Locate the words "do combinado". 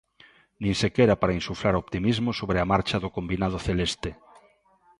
3.03-3.57